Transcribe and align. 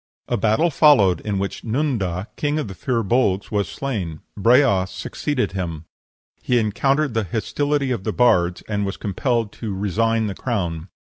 A 0.27 0.35
battle 0.35 0.71
followed, 0.71 1.21
in 1.21 1.37
which 1.37 1.63
Nunda, 1.63 2.25
king 2.35 2.57
of 2.57 2.67
the 2.67 2.73
Fir 2.73 3.03
Bolgs, 3.03 3.51
was 3.51 3.69
slain; 3.69 4.21
Breas 4.35 4.89
succeeded 4.89 5.51
him; 5.51 5.85
he 6.41 6.57
encountered 6.57 7.13
the 7.13 7.25
hostility 7.25 7.91
of 7.91 8.03
the 8.03 8.11
bards, 8.11 8.63
and 8.67 8.83
was 8.83 8.97
compelled 8.97 9.51
to 9.51 9.75
resign 9.75 10.25
the 10.25 10.33
crown. 10.33 10.87